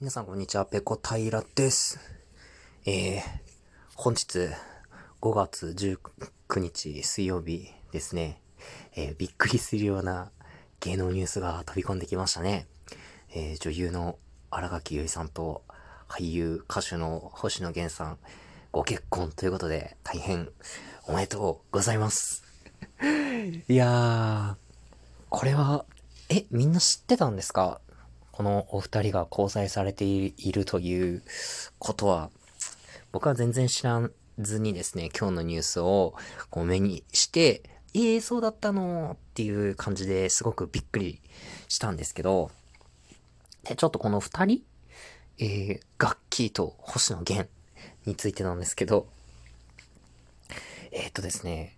[0.00, 2.00] 皆さんこんにちは、ペコ平です。
[2.84, 3.22] えー、
[3.94, 4.50] 本日
[5.20, 8.40] 5月19日水曜日ですね、
[8.96, 10.32] えー、びっくりするような
[10.80, 12.66] 芸能ニュースが飛び込んできましたね。
[13.34, 14.18] えー、女優の
[14.50, 15.62] 荒垣結衣さんと
[16.08, 18.18] 俳優、歌手の星野源さん、
[18.72, 20.48] ご結婚ということで大変
[21.06, 22.42] おめでとうございます。
[23.68, 24.54] いやー、
[25.30, 25.84] これは、
[26.30, 27.80] え、みんな知ってたんですか？
[28.36, 31.22] このお二人が交際されているという
[31.78, 32.30] ことは、
[33.12, 34.10] 僕は全然知ら
[34.40, 36.14] ずにですね、今日のニュースを
[36.50, 37.62] こう目にして、
[37.94, 39.12] ええー、そうだったの？
[39.12, 41.20] っていう感じですごくびっくり
[41.68, 42.50] したんですけど、
[43.62, 44.62] で、ちょっとこの二人、
[45.38, 47.48] えー、ガッキーと星野源
[48.04, 49.06] についてなんですけど、
[50.90, 51.76] えー、っとですね、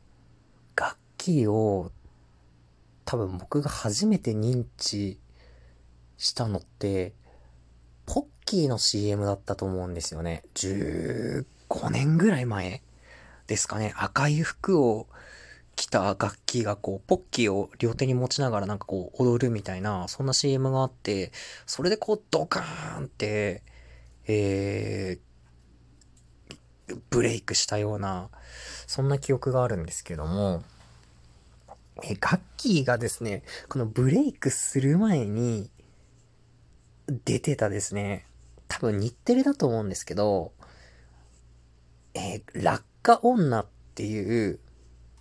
[0.75, 1.93] ガッキーを
[3.05, 5.19] 多分僕が初めて認知
[6.19, 7.15] したのって、
[8.07, 10.43] ポッキーの CM だったと思うんですよね。
[10.55, 11.45] 15
[11.91, 12.83] 年ぐらい前
[13.47, 13.93] ですかね。
[13.97, 15.07] 赤い服を
[15.77, 21.33] 着た楽器がこう、ポッキーを両手に持ちながらなんかこう、踊るみたいな、そんな CM があって、
[21.67, 23.63] それでこう、ドカーンって、
[24.27, 28.31] えー、ブレイクしたような、
[28.87, 30.65] そんな記憶があるんですけども、
[32.03, 35.71] え、ガッキーがですね、このブレイクする前に、
[37.09, 38.27] 出てたですね、
[38.69, 40.53] 多分日テレだと思うんですけど、
[42.15, 44.59] えー、落下女っていう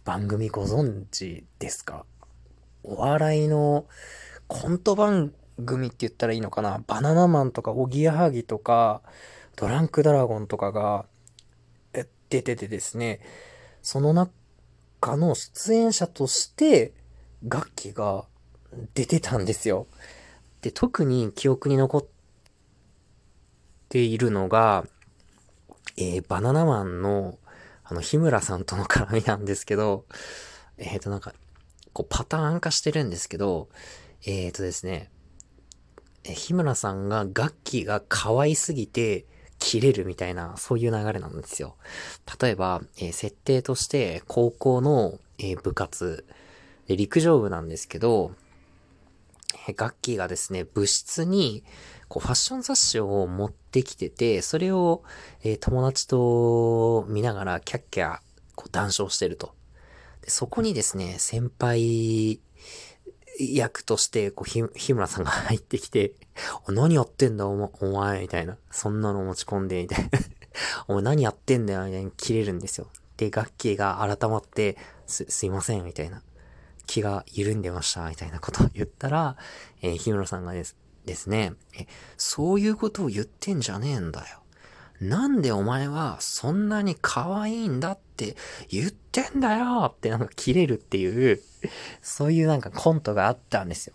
[0.03, 2.05] 番組ご存知ですか？
[2.83, 3.85] お笑いの
[4.47, 6.83] コント番組って言ったらいいのかな？
[6.87, 9.01] バナナマンとかおぎやはぎとか
[9.55, 11.05] ドランクドラゴンとかが
[12.29, 13.19] 出ててですね、
[13.83, 16.93] その中の出演者として
[17.43, 18.25] 楽器が
[18.95, 19.85] 出てたんですよ。
[20.65, 22.05] で、特に記憶に残っ
[23.87, 24.83] ているのが、
[25.95, 27.37] えー、バナナマンの、
[27.83, 30.05] あの、日村さんとの絡みなんですけど、
[30.79, 31.35] えっ、ー、と、なんか、
[31.93, 33.69] こう、パターン化してるんですけど、
[34.25, 35.11] えっ、ー、とですね、
[36.23, 39.27] え日村さんが楽器が可愛すぎて、
[39.59, 41.75] 切れるみたいな、そういう流れなんですよ。
[42.41, 46.25] 例えば、え、設定として、高校の、え、部活、
[46.87, 48.31] 陸上部なんですけど、
[49.73, 51.63] ガッキーがですね、部室に、
[52.07, 55.03] こう、ファッション雑誌を持ってきてて、それを、
[55.43, 58.19] えー、友達と見ながら、キャッキャ、
[58.55, 59.53] こう、談笑してると。
[60.21, 62.39] でそこにですね、先輩
[63.39, 66.13] 役として、こう、日村さんが入ってきて、
[66.67, 68.57] 何やってんだお、お前、みたいな。
[68.71, 70.09] そんなの持ち込んで、みたいな。
[70.87, 72.87] お前何やってんだよ、みたいに切れるんですよ。
[73.17, 74.77] で、ガッキーが改まって、
[75.07, 76.21] す、すいません、みたいな。
[76.85, 79.37] 気が緩んでました、みたいなことを言ったら、
[79.81, 81.87] えー、日村さんがですですね、え、
[82.17, 84.41] そういうことを言ってんじゃねえんだよ。
[84.99, 88.35] なんでお前はそんなに可愛いんだって
[88.69, 91.41] 言ってんだよってなんか切れるっていう、
[92.01, 93.93] そういうなんかコントがあったんですよ。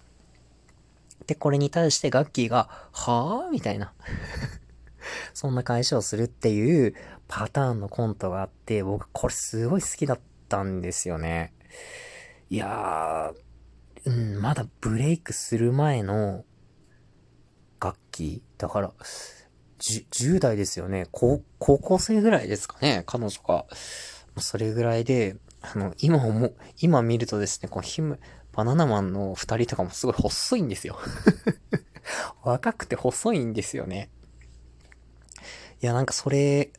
[1.27, 3.93] で、これに対してガッキーが、はぁみたいな。
[5.33, 6.95] そんな返しをするっていう
[7.29, 11.55] パターンのコントがあって、僕これすごい好きだったんですよね。
[12.51, 16.45] いやー、うん、まだブレイクする前の
[17.81, 18.93] 楽器だから、
[19.79, 21.07] 10代ですよね。
[21.13, 23.67] 高、校生ぐらいですかね、彼女が。
[24.39, 26.51] それぐらいで、あの、今思、
[26.81, 28.19] 今見るとですね、このヒム、
[28.53, 30.99] バナナマンの二人とかもすごい細いんですよ
[32.43, 34.11] 若くて細いんですよね。
[35.81, 36.73] いや、なんかそれ、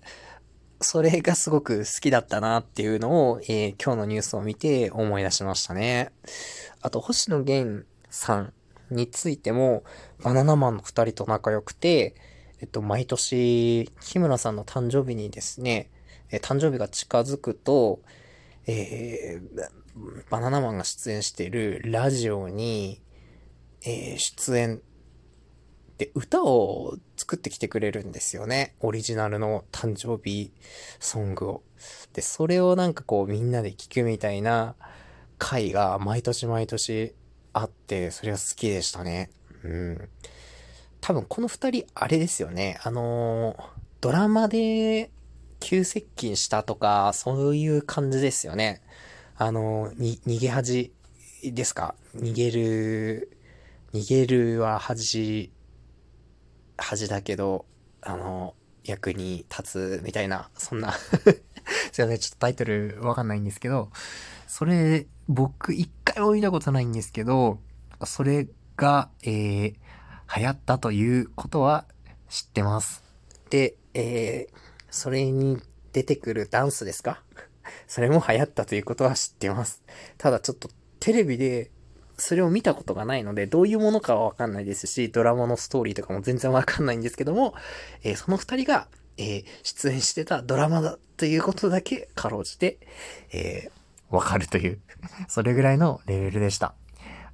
[0.81, 6.11] それがすごく好きだったなっていうのを、えー、今日のニュースを見て思い出しましたね。
[6.81, 8.53] あと、星野源さん
[8.89, 9.83] についても、
[10.23, 12.15] バナナマンの二人と仲良くて、
[12.61, 15.89] えっと、毎年、日村さんの誕生日にですね、
[16.29, 18.01] えー、誕生日が近づくと、
[18.67, 19.69] えー、
[20.29, 23.01] バナナマンが出演しているラジオに、
[23.83, 24.81] えー、出演
[26.01, 28.73] で、歌を作ってきてくれるんですよね。
[28.79, 30.51] オリジナルの誕生日
[30.99, 31.63] ソングを。
[32.13, 34.73] で、それをなんかこうみんなで聴くみたいな
[35.37, 37.13] 回が毎年毎年
[37.53, 39.29] あって、それは好きでしたね。
[39.63, 40.09] うん。
[41.01, 42.79] 多分この二人、あれですよね。
[42.81, 43.55] あの、
[43.99, 45.11] ドラマで
[45.59, 48.81] 急接近したとか、そういう感じですよね。
[49.35, 50.93] あの、逃げ恥
[51.43, 51.93] ですか？
[52.15, 53.37] 逃げる、
[53.93, 55.51] 逃げるは恥
[56.81, 57.65] 恥だけど、
[58.01, 60.91] あの、役に立つみたいな、そんな
[61.91, 63.91] すいません、ちょっとタイトルわかんないんですけど、
[64.47, 67.59] それ、僕一回も見たことないんですけど、
[68.05, 69.75] それが、えー、
[70.35, 71.85] 流行ったということは
[72.29, 73.03] 知ってます。
[73.49, 74.55] で、えー、
[74.89, 75.61] それに
[75.93, 77.21] 出てくるダンスですか？
[77.87, 79.83] それも流行ったということは知ってます。
[80.17, 80.69] ただちょっと
[80.99, 81.69] テレビで
[82.21, 87.55] それを見たことがないので、どういうものかはわかんないですし、ドラマのストーリーとかも全然わかんないんですけども、
[88.03, 88.87] えーその二人が、
[89.17, 92.77] えー出演してたドラマだということだけかろうじて、
[93.33, 94.79] えーわかるという。
[95.27, 96.75] それぐらいのレベルでした。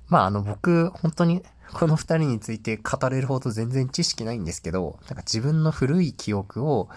[0.07, 1.43] まあ、あの、僕、本当に、
[1.73, 6.87] この二人について語れるほど全然知識ないんですけど、なんか自分の古い記憶を、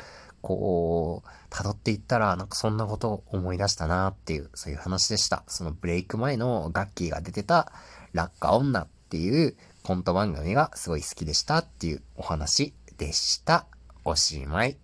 [0.42, 5.44] こう、辿っていったら、なんかそんなことを思い出したなっていう、そういう話でした。
[5.46, 7.72] そのブレイク前のガッキーが出てた、
[8.12, 13.66] 落下女っていうコント番組がすごい好きでしたっていうお話でした。
[14.04, 14.76] おしまい。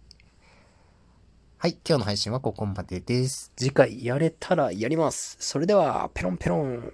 [1.58, 3.50] はい、今日の配信はここまでです。
[3.56, 5.37] 次回やれたらやります。
[5.41, 6.93] それでは、ペロンペロン。